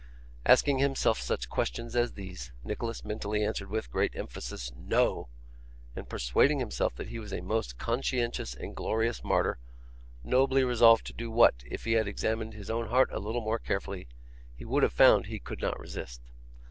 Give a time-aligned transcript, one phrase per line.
[0.47, 5.29] Asking himself such questions as these, Nicholas mentally answered with great emphasis 'No!'
[5.95, 9.59] and persuading himself that he was a most conscientious and glorious martyr,
[10.23, 13.59] nobly resolved to do what, if he had examined his own heart a little more
[13.59, 14.07] carefully,
[14.55, 16.19] he would have found he could not resist.